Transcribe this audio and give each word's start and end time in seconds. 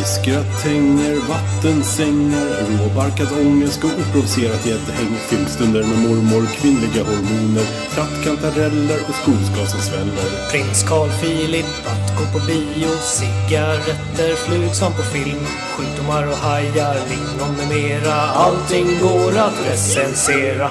Fiskgratänger, 0.00 1.28
vattensängar, 1.28 2.48
råbarkad 2.78 3.28
ångest 3.46 3.84
och 3.84 3.90
oprovocerat 3.90 4.66
gäddhäng. 4.66 5.12
Filmstunder 5.28 5.82
med 5.82 5.98
mormor, 5.98 6.46
kvinnliga 6.46 7.04
hormoner, 7.04 7.66
trattkantareller 7.94 9.00
och 9.08 9.14
skogsgas 9.14 9.70
som 9.70 9.80
sväller. 9.80 10.50
Prins 10.50 10.82
Carl 10.88 11.08
Philip, 11.20 11.66
att 11.86 12.18
gå 12.18 12.38
på 12.38 12.46
bio, 12.46 12.88
cigaretter, 13.18 14.34
flugsvamp 14.34 14.96
på 14.96 15.02
film, 15.02 15.44
sjukdomar 15.76 16.26
och 16.26 16.36
hajar, 16.36 16.96
lingon 17.10 17.56
med 17.56 17.68
mera. 17.68 18.14
Allting 18.14 18.86
går 19.02 19.38
att 19.38 19.66
recensera. 19.66 20.70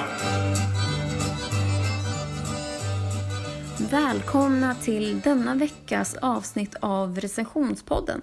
Välkomna 3.90 4.74
till 4.74 5.20
denna 5.20 5.54
veckas 5.54 6.16
avsnitt 6.22 6.76
av 6.80 7.20
Recensionspodden. 7.20 8.20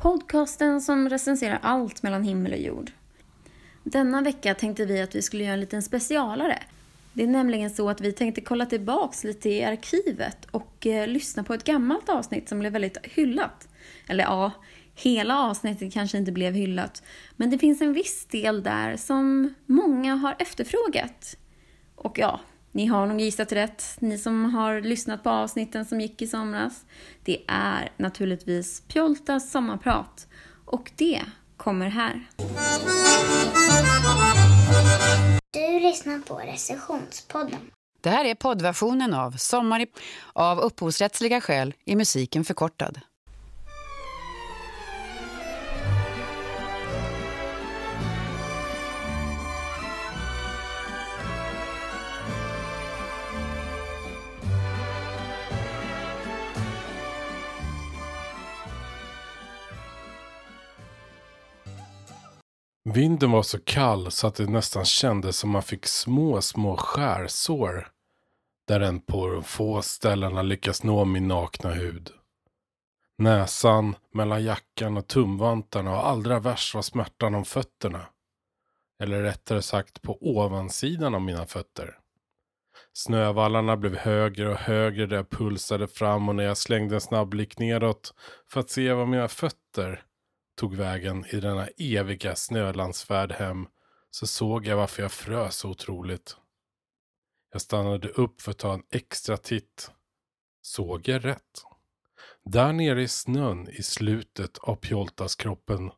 Podcasten 0.00 0.80
som 0.80 1.08
recenserar 1.08 1.58
allt 1.62 2.02
mellan 2.02 2.22
himmel 2.22 2.52
och 2.52 2.58
jord. 2.58 2.90
Denna 3.82 4.22
vecka 4.22 4.54
tänkte 4.54 4.84
vi 4.84 5.00
att 5.00 5.14
vi 5.14 5.22
skulle 5.22 5.44
göra 5.44 5.54
en 5.54 5.60
liten 5.60 5.82
specialare. 5.82 6.62
Det 7.12 7.22
är 7.22 7.26
nämligen 7.26 7.70
så 7.70 7.90
att 7.90 8.00
vi 8.00 8.12
tänkte 8.12 8.40
kolla 8.40 8.66
tillbaks 8.66 9.24
lite 9.24 9.50
i 9.50 9.64
arkivet 9.64 10.46
och 10.50 10.86
eh, 10.86 11.06
lyssna 11.06 11.44
på 11.44 11.54
ett 11.54 11.64
gammalt 11.64 12.08
avsnitt 12.08 12.48
som 12.48 12.58
blev 12.58 12.72
väldigt 12.72 12.96
hyllat. 13.02 13.68
Eller 14.06 14.24
ja, 14.24 14.52
hela 14.94 15.38
avsnittet 15.38 15.92
kanske 15.92 16.18
inte 16.18 16.32
blev 16.32 16.54
hyllat. 16.54 17.02
Men 17.36 17.50
det 17.50 17.58
finns 17.58 17.80
en 17.80 17.92
viss 17.92 18.26
del 18.26 18.62
där 18.62 18.96
som 18.96 19.54
många 19.66 20.14
har 20.14 20.36
efterfrågat. 20.38 21.36
Och 21.94 22.18
ja, 22.18 22.40
ni 22.78 22.86
har 22.86 23.06
nog 23.06 23.20
gissat 23.20 23.52
rätt, 23.52 23.84
ni 23.98 24.18
som 24.18 24.54
har 24.54 24.80
lyssnat 24.80 25.22
på 25.22 25.30
avsnitten 25.30 25.84
som 25.84 26.00
gick 26.00 26.22
i 26.22 26.26
somras. 26.26 26.84
Det 27.22 27.44
är 27.48 27.92
naturligtvis 27.96 28.82
Pjoltas 28.88 29.50
sommarprat 29.50 30.26
och 30.64 30.90
det 30.96 31.22
kommer 31.56 31.88
här. 31.88 32.28
Du 35.50 35.80
lyssnar 35.80 36.18
på 36.18 36.34
recensionspodden. 36.34 37.60
Det 38.00 38.10
här 38.10 38.24
är 38.24 38.34
poddversionen 38.34 39.14
av 39.14 39.30
Sommar 39.30 39.80
i, 39.80 39.86
av 40.32 40.58
upphovsrättsliga 40.58 41.40
skäl 41.40 41.74
i 41.84 41.96
musiken 41.96 42.44
förkortad. 42.44 43.00
Vinden 62.94 63.30
var 63.30 63.42
så 63.42 63.58
kall 63.58 64.10
så 64.10 64.26
att 64.26 64.34
det 64.34 64.46
nästan 64.46 64.84
kändes 64.84 65.36
som 65.36 65.50
man 65.50 65.62
fick 65.62 65.86
små, 65.86 66.42
små 66.42 66.76
skärsår. 66.76 67.88
Där 68.68 68.80
den 68.80 69.00
på 69.00 69.26
de 69.26 69.42
få 69.42 69.82
ställena 69.82 70.42
lyckas 70.42 70.82
nå 70.82 71.04
min 71.04 71.28
nakna 71.28 71.70
hud. 71.70 72.10
Näsan, 73.18 73.96
mellan 74.14 74.44
jackan 74.44 74.96
och 74.96 75.06
tumvantarna 75.06 75.90
och 75.90 76.08
allra 76.08 76.40
värst 76.40 76.74
var 76.74 76.82
smärtan 76.82 77.34
om 77.34 77.44
fötterna. 77.44 78.06
Eller 79.02 79.22
rättare 79.22 79.62
sagt 79.62 80.02
på 80.02 80.18
ovansidan 80.20 81.14
av 81.14 81.20
mina 81.20 81.46
fötter. 81.46 81.98
Snövallarna 82.92 83.76
blev 83.76 83.96
högre 83.96 84.48
och 84.48 84.58
högre 84.58 85.06
där 85.06 85.16
jag 85.16 85.30
pulsade 85.30 85.88
fram 85.88 86.28
och 86.28 86.34
när 86.34 86.44
jag 86.44 86.56
slängde 86.56 86.94
en 86.94 87.00
snabb 87.00 87.28
blick 87.28 87.58
neråt 87.58 88.14
för 88.50 88.60
att 88.60 88.70
se 88.70 88.92
vad 88.92 89.08
mina 89.08 89.28
fötter 89.28 90.04
tog 90.58 90.74
vägen 90.74 91.24
i 91.26 91.40
denna 91.40 91.68
eviga 91.76 92.36
snölandsfärd 92.36 93.32
hem 93.32 93.66
så 94.10 94.26
såg 94.26 94.66
jag 94.66 94.76
varför 94.76 95.02
jag 95.02 95.12
frös 95.12 95.56
så 95.56 95.70
otroligt. 95.70 96.36
Jag 97.52 97.60
stannade 97.60 98.08
upp 98.08 98.40
för 98.40 98.50
att 98.50 98.58
ta 98.58 98.74
en 98.74 98.82
extra 98.90 99.36
titt. 99.36 99.90
Såg 100.62 101.08
jag 101.08 101.24
rätt? 101.24 101.64
Där 102.44 102.72
nere 102.72 103.02
i 103.02 103.08
snön 103.08 103.68
i 103.68 103.82
slutet 103.82 104.58
av 104.58 104.76
Pjoltas 104.76 105.36
kroppen 105.36 105.90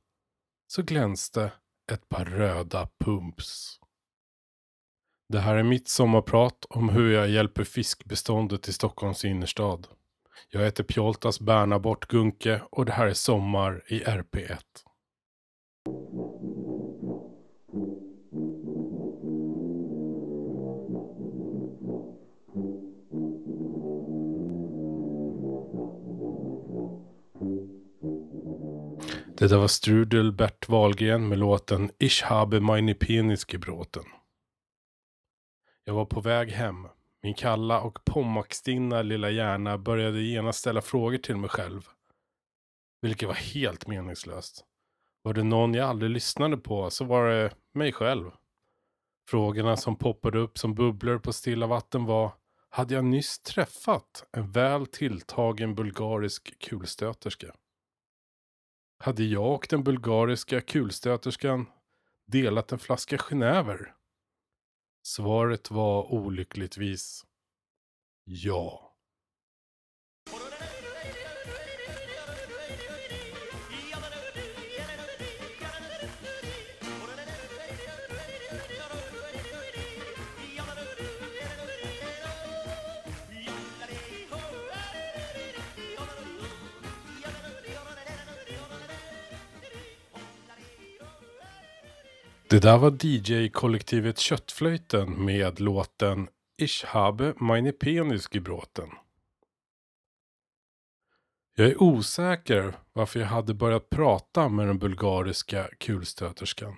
så 0.66 0.82
glänste 0.82 1.52
ett 1.92 2.08
par 2.08 2.24
röda 2.24 2.88
pumps. 3.04 3.80
Det 5.28 5.40
här 5.40 5.54
är 5.54 5.62
mitt 5.62 5.88
sommarprat 5.88 6.64
om 6.70 6.88
hur 6.88 7.12
jag 7.12 7.28
hjälper 7.28 7.64
fiskbeståndet 7.64 8.68
i 8.68 8.72
Stockholms 8.72 9.24
innerstad. 9.24 9.88
Jag 10.48 10.60
heter 10.60 10.84
Pjoltas 10.84 11.40
Bernabort 11.40 12.06
Gunke 12.08 12.62
och 12.70 12.86
det 12.86 12.92
här 12.92 13.06
är 13.06 13.14
Sommar 13.14 13.82
i 13.86 14.04
RP1. 14.04 14.58
Det 29.40 29.48
där 29.48 29.58
var 29.58 29.68
Strudel 29.68 30.32
Bert 30.32 30.68
Wahlgren 30.68 31.28
med 31.28 31.38
låten 31.38 31.90
Ich 31.98 32.22
habe 32.22 32.60
meine 32.60 32.94
Penis 32.94 33.44
gebroten. 33.44 34.04
Jag 35.84 35.94
var 35.94 36.04
på 36.04 36.20
väg 36.20 36.50
hem. 36.50 36.88
Min 37.22 37.34
kalla 37.34 37.80
och 37.80 38.04
pommackstinna 38.04 39.02
lilla 39.02 39.30
hjärna 39.30 39.78
började 39.78 40.22
genast 40.22 40.58
ställa 40.58 40.82
frågor 40.82 41.18
till 41.18 41.36
mig 41.36 41.50
själv. 41.50 41.88
Vilket 43.02 43.28
var 43.28 43.34
helt 43.34 43.86
meningslöst. 43.86 44.64
Var 45.22 45.34
det 45.34 45.42
någon 45.42 45.74
jag 45.74 45.88
aldrig 45.88 46.10
lyssnade 46.10 46.56
på 46.56 46.90
så 46.90 47.04
var 47.04 47.28
det 47.28 47.54
mig 47.74 47.92
själv. 47.92 48.30
Frågorna 49.28 49.76
som 49.76 49.96
poppade 49.96 50.38
upp 50.38 50.58
som 50.58 50.74
bubblor 50.74 51.18
på 51.18 51.32
stilla 51.32 51.66
vatten 51.66 52.04
var 52.04 52.32
Hade 52.68 52.94
jag 52.94 53.04
nyss 53.04 53.38
träffat 53.38 54.24
en 54.32 54.50
väl 54.50 54.86
tilltagen 54.86 55.74
bulgarisk 55.74 56.58
kulstöterska? 56.58 57.54
Hade 58.98 59.24
jag 59.24 59.54
och 59.54 59.66
den 59.70 59.84
bulgariska 59.84 60.60
kulstöterskan 60.60 61.66
delat 62.26 62.72
en 62.72 62.78
flaska 62.78 63.18
genever? 63.18 63.94
Svaret 65.02 65.70
var 65.70 66.12
olyckligtvis 66.12 67.24
ja. 68.24 68.89
Det 92.50 92.58
där 92.58 92.78
var 92.78 92.90
DJ-kollektivet 93.00 94.18
Köttflöjten 94.18 95.24
med 95.24 95.60
låten 95.60 96.28
Ich 96.58 96.84
habe 96.84 97.34
meine 97.36 97.72
Penis 97.72 98.28
gebroten. 98.28 98.88
Jag 101.56 101.66
är 101.66 101.82
osäker 101.82 102.74
varför 102.92 103.20
jag 103.20 103.26
hade 103.26 103.54
börjat 103.54 103.90
prata 103.90 104.48
med 104.48 104.66
den 104.66 104.78
bulgariska 104.78 105.68
kulstöterskan. 105.78 106.76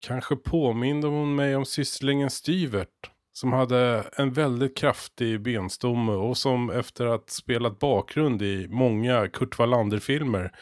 Kanske 0.00 0.36
påminde 0.36 1.06
hon 1.06 1.34
mig 1.34 1.56
om 1.56 1.64
sysslingen 1.64 2.30
Styvert 2.30 3.10
som 3.32 3.52
hade 3.52 4.10
en 4.16 4.32
väldigt 4.32 4.76
kraftig 4.76 5.42
benstomme 5.42 6.12
och 6.12 6.36
som 6.36 6.70
efter 6.70 7.06
att 7.06 7.30
spelat 7.30 7.78
bakgrund 7.78 8.42
i 8.42 8.68
många 8.68 9.28
Kurt 9.28 9.58
Wallander-filmer 9.58 10.52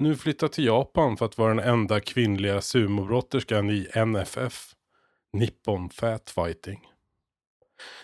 nu 0.00 0.16
flyttat 0.16 0.52
till 0.52 0.64
Japan 0.64 1.16
för 1.16 1.26
att 1.26 1.38
vara 1.38 1.54
den 1.54 1.68
enda 1.68 2.00
kvinnliga 2.00 2.60
sumobrotterskan 2.60 3.70
i 3.70 3.88
NFF, 4.06 4.74
Nippon 5.32 5.90
Fat 5.90 6.30
Fighting. 6.30 6.80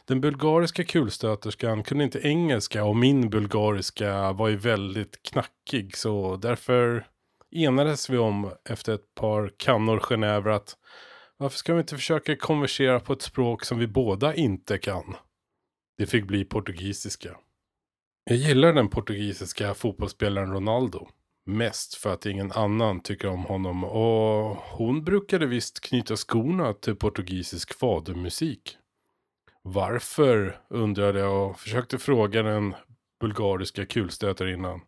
Den 0.04 0.20
bulgariska 0.20 0.84
kulstöterskan 0.84 1.82
kunde 1.82 2.04
inte 2.04 2.20
engelska 2.20 2.84
och 2.84 2.96
min 2.96 3.31
bulgariska 3.31 4.32
var 4.32 4.48
ju 4.48 4.56
väldigt 4.56 5.22
knackig 5.22 5.96
så 5.96 6.37
därför 6.37 7.06
enades 7.50 8.10
vi 8.10 8.19
om 8.19 8.50
efter 8.69 8.94
ett 8.94 9.14
par 9.14 9.52
kannor 9.56 9.99
genever 9.99 10.50
att 10.50 10.76
varför 11.37 11.58
ska 11.58 11.75
vi 11.75 11.81
inte 11.81 11.94
försöka 11.94 12.37
konversera 12.37 13.00
på 13.00 13.12
ett 13.12 13.22
språk 13.22 13.64
som 13.64 13.78
vi 13.78 13.87
båda 13.87 14.34
inte 14.34 14.78
kan? 14.78 15.16
Det 15.99 16.06
fick 16.06 16.25
bli 16.25 16.44
portugisiska. 16.44 17.37
Jag 18.25 18.38
gillar 18.38 18.72
den 18.72 18.88
portugisiska 18.88 19.75
fotbollsspelaren 19.75 20.52
Ronaldo. 20.52 21.08
Mest 21.48 21.94
för 21.94 22.12
att 22.12 22.26
ingen 22.26 22.52
annan 22.52 23.00
tycker 23.00 23.28
om 23.28 23.44
honom 23.44 23.84
och 23.84 24.56
hon 24.56 25.04
brukade 25.04 25.46
visst 25.46 25.81
knyta 25.81 26.16
skorna 26.16 26.72
till 26.72 26.96
portugisisk 26.96 27.78
fadermusik. 27.78 28.76
Varför 29.62 30.60
undrade 30.70 31.20
jag 31.20 31.50
och 31.50 31.60
försökte 31.60 31.98
fråga 31.98 32.43
den 32.43 32.75
bulgariska 33.20 33.87
kulstötarinnan. 33.87 34.81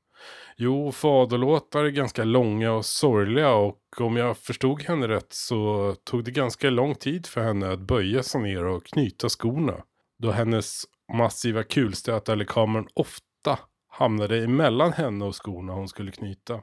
Jo, 0.56 0.92
faderlåtar 0.92 1.84
är 1.84 1.90
ganska 1.90 2.24
långa 2.24 2.72
och 2.72 2.86
sorgliga 2.86 3.52
och 3.52 4.00
om 4.00 4.16
jag 4.16 4.38
förstod 4.38 4.82
henne 4.82 5.08
rätt 5.08 5.32
så 5.32 5.94
tog 6.04 6.24
det 6.24 6.30
ganska 6.30 6.70
lång 6.70 6.94
tid 6.94 7.26
för 7.26 7.40
henne 7.40 7.72
att 7.72 7.80
böja 7.80 8.22
sig 8.22 8.40
ner 8.40 8.64
och 8.64 8.84
knyta 8.84 9.28
skorna. 9.28 9.82
Då 10.18 10.30
hennes 10.30 10.84
massiva 11.12 11.62
kulstötar 11.62 12.44
kameran 12.44 12.88
ofta 12.94 13.58
hamnade 13.98 14.44
emellan 14.44 14.92
henne 14.92 15.24
och 15.24 15.36
skorna 15.44 15.72
hon 15.72 15.88
skulle 15.88 16.12
knyta. 16.12 16.62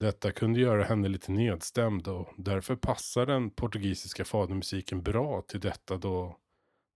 Detta 0.00 0.32
kunde 0.32 0.60
göra 0.60 0.84
henne 0.84 1.08
lite 1.08 1.32
nedstämd 1.32 2.08
och 2.08 2.28
därför 2.36 2.76
passar 2.76 3.26
den 3.26 3.50
portugisiska 3.50 4.24
fadermusiken 4.24 5.02
bra 5.02 5.42
till 5.42 5.60
detta 5.60 5.96
då 5.96 6.38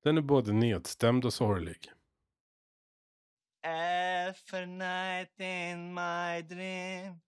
den 0.04 0.16
är 0.16 0.22
både 0.22 0.52
nedstämd 0.52 1.24
och 1.24 1.32
sorglig. 1.32 1.92
Every 3.62 4.66
night 4.66 5.40
in 5.40 5.94
my 5.94 6.42
dream 6.42 7.20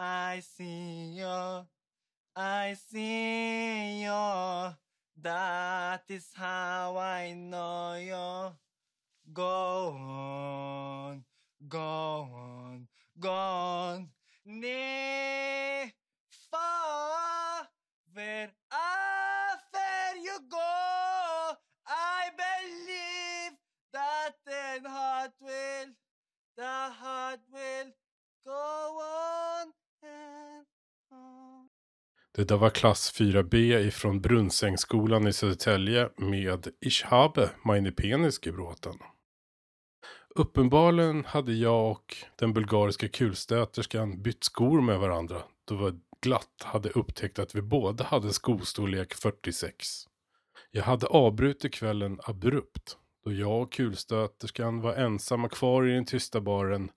I 0.00 0.42
see 0.42 1.20
you, 1.20 1.64
I 2.36 2.76
see 2.76 4.04
you 4.04 4.74
That 5.22 6.04
is 6.08 6.34
how 6.34 6.98
I 6.98 7.32
know 7.34 7.96
you 7.96 8.52
Go 9.34 9.96
on, 9.98 11.24
go 11.68 12.28
on, 12.32 12.86
go 13.18 13.30
on 13.30 14.08
Near, 14.44 15.90
far, 16.50 17.68
wherever 18.14 18.52
you 20.22 20.38
go 20.48 21.56
I 21.84 22.30
believe 22.36 23.58
that 23.92 24.34
the 24.46 24.88
heart 24.88 25.32
will, 25.40 25.90
the 26.56 26.92
heart 27.02 27.40
will 27.52 27.90
go 28.44 29.00
on 29.00 29.72
and 30.02 30.66
on. 31.10 31.68
Det 32.32 32.44
där 32.44 32.56
var 32.56 32.70
klass 32.70 33.12
4B 33.14 33.78
ifrån 33.78 34.20
Brunnsängsskolan 34.20 35.26
i 35.26 35.32
Södertälje 35.32 36.08
med 36.16 36.68
Ishhabe, 36.80 37.50
meine 37.64 37.92
penis 37.92 38.38
gebroten. 38.38 38.94
Uppenbarligen 40.38 41.24
hade 41.24 41.52
jag 41.52 41.90
och 41.90 42.16
den 42.36 42.52
bulgariska 42.52 43.08
kulstöterskan 43.08 44.22
bytt 44.22 44.44
skor 44.44 44.80
med 44.80 44.98
varandra 44.98 45.42
då 45.64 45.76
vi 45.76 45.98
glatt 46.20 46.62
hade 46.62 46.90
upptäckt 46.90 47.38
att 47.38 47.54
vi 47.54 47.62
båda 47.62 48.04
hade 48.04 48.32
skostorlek 48.32 49.14
46. 49.14 49.86
Jag 50.70 50.82
hade 50.82 51.06
avbrutit 51.06 51.74
kvällen 51.74 52.20
abrupt 52.24 52.98
då 53.24 53.32
jag 53.32 53.62
och 53.62 53.72
kulstöterskan 53.72 54.80
var 54.80 54.94
ensamma 54.94 55.48
kvar 55.48 55.86
i 55.88 55.94
den 55.94 56.04
tysta 56.04 56.40
baren. 56.40 56.90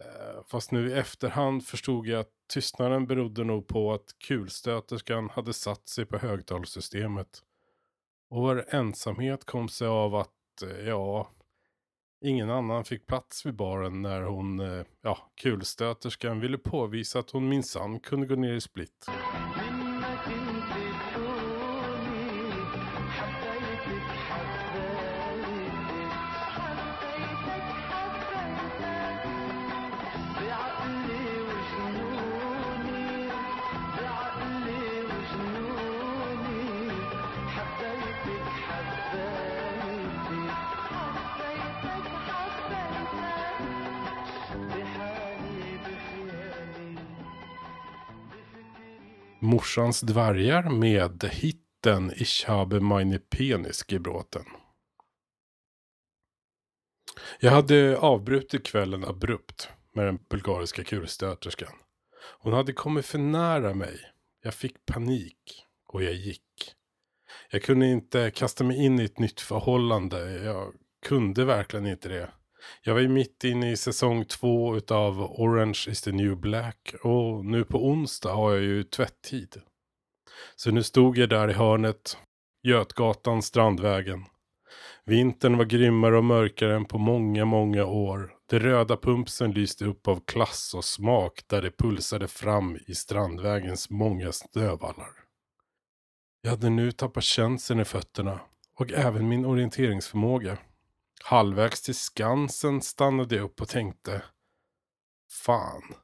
Eh, 0.00 0.42
fast 0.50 0.72
nu 0.72 0.90
i 0.90 0.92
efterhand 0.92 1.66
förstod 1.66 2.06
jag 2.06 2.20
att 2.20 2.32
tystnaden 2.52 3.06
berodde 3.06 3.44
nog 3.44 3.68
på 3.68 3.92
att 3.92 4.14
kulstöterskan 4.26 5.30
hade 5.30 5.52
satt 5.52 5.88
sig 5.88 6.06
på 6.06 6.18
högtalarsystemet. 6.18 7.42
Och 8.30 8.42
vår 8.42 8.64
ensamhet 8.68 9.44
kom 9.44 9.68
sig 9.68 9.88
av 9.88 10.14
att, 10.14 10.62
eh, 10.62 10.88
ja, 10.88 11.30
ingen 12.20 12.50
annan 12.50 12.84
fick 12.84 13.06
plats 13.06 13.46
vid 13.46 13.54
baren 13.54 14.02
när 14.02 14.22
hon, 14.22 14.60
eh, 14.60 14.84
ja, 15.02 15.18
kulstöterskan 15.34 16.40
ville 16.40 16.58
påvisa 16.58 17.18
att 17.18 17.30
hon 17.30 17.48
minsann 17.48 18.00
kunde 18.00 18.26
gå 18.26 18.34
ner 18.34 18.54
i 18.54 18.60
split. 18.60 19.06
Morsans 49.42 50.00
dvärgar 50.00 50.70
med 50.70 51.24
hitten 51.24 52.12
Ich 52.16 52.44
habe 52.48 52.80
meine 52.80 53.18
penis 53.18 53.84
gebroten. 53.86 54.44
Jag 57.40 57.50
hade 57.50 57.98
avbrutit 57.98 58.66
kvällen 58.66 59.04
abrupt 59.04 59.68
med 59.94 60.06
den 60.06 60.18
bulgariska 60.30 60.84
kulstöterskan. 60.84 61.72
Hon 62.38 62.52
hade 62.52 62.72
kommit 62.72 63.06
för 63.06 63.18
nära 63.18 63.74
mig. 63.74 64.00
Jag 64.42 64.54
fick 64.54 64.86
panik 64.86 65.66
och 65.86 66.02
jag 66.02 66.14
gick. 66.14 66.74
Jag 67.50 67.62
kunde 67.62 67.86
inte 67.86 68.30
kasta 68.30 68.64
mig 68.64 68.84
in 68.84 69.00
i 69.00 69.04
ett 69.04 69.18
nytt 69.18 69.40
förhållande. 69.40 70.42
Jag 70.44 70.74
kunde 71.06 71.44
verkligen 71.44 71.86
inte 71.86 72.08
det. 72.08 72.30
Jag 72.82 72.94
var 72.94 73.00
ju 73.00 73.08
mitt 73.08 73.44
inne 73.44 73.70
i 73.70 73.76
säsong 73.76 74.24
två 74.24 74.76
utav 74.76 75.22
Orange 75.22 75.84
is 75.88 76.02
the 76.02 76.12
new 76.12 76.36
black 76.36 76.94
och 77.02 77.44
nu 77.44 77.64
på 77.64 77.86
onsdag 77.86 78.32
har 78.32 78.52
jag 78.52 78.62
ju 78.62 78.82
tvätttid. 78.82 79.56
Så 80.56 80.70
nu 80.70 80.82
stod 80.82 81.18
jag 81.18 81.28
där 81.28 81.50
i 81.50 81.52
hörnet, 81.52 82.16
Götgatan, 82.62 83.42
Strandvägen. 83.42 84.24
Vintern 85.04 85.56
var 85.56 85.64
grymmare 85.64 86.16
och 86.16 86.24
mörkare 86.24 86.76
än 86.76 86.84
på 86.84 86.98
många, 86.98 87.44
många 87.44 87.84
år. 87.84 88.32
Det 88.50 88.58
röda 88.58 88.96
pumpsen 88.96 89.52
lyste 89.52 89.84
upp 89.84 90.08
av 90.08 90.20
klass 90.26 90.74
och 90.74 90.84
smak 90.84 91.40
där 91.46 91.62
det 91.62 91.70
pulsade 91.78 92.28
fram 92.28 92.78
i 92.86 92.94
Strandvägens 92.94 93.90
många 93.90 94.32
snövallar. 94.32 95.10
Jag 96.42 96.50
hade 96.50 96.70
nu 96.70 96.92
tappat 96.92 97.24
känseln 97.24 97.80
i 97.80 97.84
fötterna 97.84 98.40
och 98.76 98.92
även 98.92 99.28
min 99.28 99.44
orienteringsförmåga. 99.44 100.58
Halvvägs 101.24 101.82
till 101.82 101.94
Skansen 101.94 102.82
stannade 102.82 103.36
jag 103.36 103.44
upp 103.44 103.60
och 103.60 103.68
tänkte. 103.68 104.22
Fan. 105.30 105.94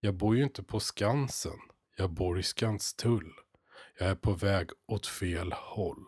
Jag 0.00 0.14
bor 0.14 0.36
ju 0.36 0.42
inte 0.42 0.62
på 0.62 0.80
Skansen. 0.80 1.58
Jag 1.96 2.10
bor 2.10 2.38
i 2.38 2.42
Skanstull. 2.42 3.32
Jag 3.98 4.08
är 4.08 4.14
på 4.14 4.32
väg 4.32 4.70
åt 4.86 5.06
fel 5.06 5.52
håll. 5.52 6.04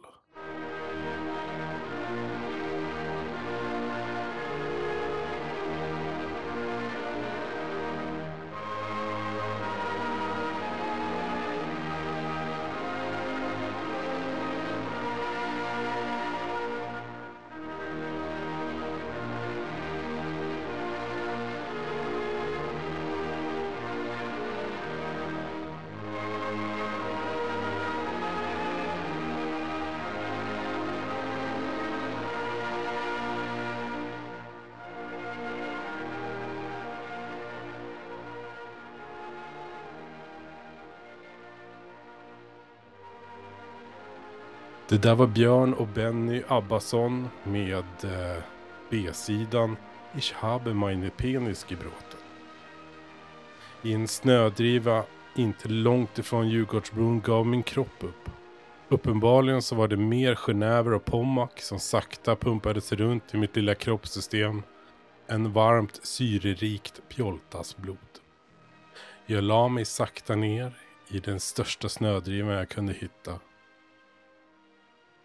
Det 44.90 44.98
där 44.98 45.14
var 45.14 45.26
Björn 45.26 45.74
och 45.74 45.86
Benny 45.86 46.42
Abbasson 46.48 47.28
med 47.44 47.84
eh, 48.04 48.42
B-sidan 48.90 49.76
Ich 50.16 50.32
habe 50.34 50.74
meine 50.74 51.10
penis 51.10 51.66
gebroten. 51.68 52.20
I 53.82 53.92
en 53.92 54.08
snödriva 54.08 55.04
inte 55.34 55.68
långt 55.68 56.18
ifrån 56.18 56.48
Djurgårdsbron 56.48 57.20
gav 57.20 57.46
min 57.46 57.62
kropp 57.62 58.04
upp. 58.04 58.30
Uppenbarligen 58.88 59.62
så 59.62 59.74
var 59.74 59.88
det 59.88 59.96
mer 59.96 60.34
Genever 60.34 60.92
och 60.92 61.04
Pommac 61.04 61.50
som 61.56 61.78
sakta 61.78 62.36
pumpades 62.36 62.92
runt 62.92 63.34
i 63.34 63.36
mitt 63.36 63.56
lilla 63.56 63.74
kroppssystem 63.74 64.62
än 65.28 65.52
varmt 65.52 66.00
syrerikt 66.02 67.02
pjoltasblod. 67.08 67.98
Jag 69.26 69.44
la 69.44 69.68
mig 69.68 69.84
sakta 69.84 70.36
ner 70.36 70.72
i 71.08 71.18
den 71.18 71.40
största 71.40 71.88
snödrivan 71.88 72.54
jag 72.54 72.68
kunde 72.68 72.92
hitta. 72.92 73.40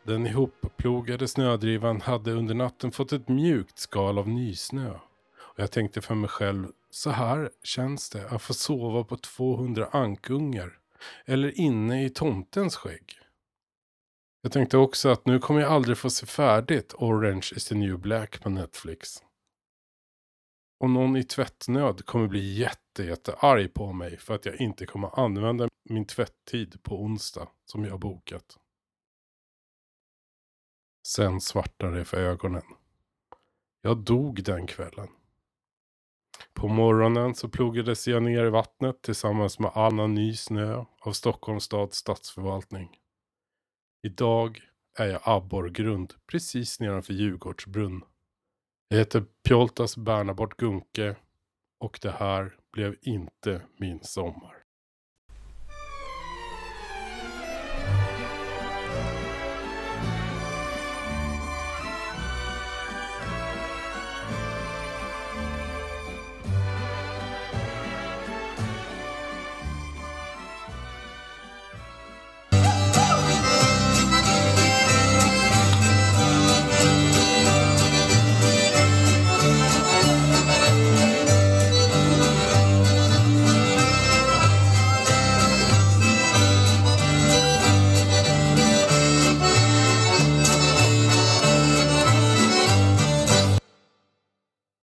Den 0.06 0.28
ihopplogade 0.28 1.28
snödrivan 1.28 2.02
hade 2.02 2.32
under 2.32 2.54
natten 2.54 2.92
fått 2.92 3.14
ett 3.14 3.28
mjukt 3.28 3.80
skal 3.80 4.18
av 4.18 4.30
nysnö. 4.30 4.90
Och 5.38 5.60
jag 5.60 5.72
tänkte 5.72 6.02
för 6.02 6.16
mig 6.16 6.30
själv, 6.30 6.68
så 6.90 7.10
här 7.10 7.50
känns 7.64 8.10
det 8.10 8.30
att 8.30 8.42
få 8.42 8.54
sova 8.54 9.04
på 9.04 9.18
200 9.18 9.90
ankungar. 9.92 10.80
Eller 11.26 11.60
inne 11.60 12.06
i 12.06 12.10
tomtens 12.10 12.76
skägg. 12.76 13.20
Jag 14.42 14.52
tänkte 14.52 14.78
också 14.78 15.10
att 15.10 15.26
nu 15.26 15.40
kommer 15.40 15.62
jag 15.62 15.72
aldrig 15.72 15.98
få 15.98 16.10
se 16.10 16.26
färdigt 16.26 16.94
Orange 16.98 17.52
is 17.56 17.66
the 17.66 17.76
new 17.76 18.00
black 18.00 18.44
på 18.44 18.50
Netflix. 18.50 19.24
Och 20.80 20.90
någon 20.90 21.16
i 21.16 21.24
tvättnöd 21.24 22.06
kommer 22.06 22.28
bli 22.28 22.54
jätte, 22.54 23.04
jättearg 23.04 23.74
på 23.74 23.94
mig 23.94 24.18
för 24.18 24.36
att 24.36 24.46
jag 24.46 24.62
inte 24.62 24.86
kommer 24.86 25.20
använda 25.20 25.70
min 25.90 26.06
tvätttid 26.06 26.84
på 26.84 27.02
onsdag 27.02 27.48
som 27.66 27.84
jag 27.84 27.92
har 27.92 27.98
bokat. 27.98 28.58
Sen 31.06 31.42
svartnade 31.42 31.98
det 31.98 32.06
för 32.06 32.18
ögonen. 32.18 32.64
Jag 33.82 33.98
dog 33.98 34.44
den 34.44 34.68
kvällen. 34.68 35.08
På 36.54 36.68
morgonen 36.68 37.36
så 37.36 37.50
plogades 37.50 38.08
jag 38.08 38.24
ner 38.24 38.46
i 38.46 38.50
vattnet 38.50 39.02
tillsammans 39.02 39.60
med 39.60 39.72
annan 39.76 40.14
ny 40.14 40.36
snö 40.36 40.86
av 41.00 41.12
Stockholms 41.12 41.64
stads 41.64 41.98
stadsförvaltning. 41.98 42.98
Idag 44.04 44.62
är 44.98 45.06
jag 45.08 45.22
abborrgrund 45.24 46.14
precis 46.28 46.80
nedanför 46.80 47.14
Djurgårdsbrunn. 47.14 48.04
Jag 48.88 48.98
heter 48.98 49.26
Pjoltas 49.44 49.98
Bernabort 49.98 50.58
Gunke 50.58 51.16
och 51.80 52.00
det 52.02 52.12
här 52.12 52.60
blev 52.72 52.96
inte 53.02 53.62
min 53.78 54.04
sommar. 54.04 54.55